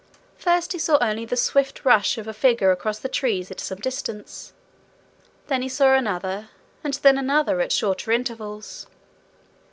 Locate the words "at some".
3.51-3.77